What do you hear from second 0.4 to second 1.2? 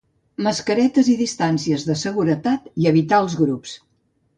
Mascaretes i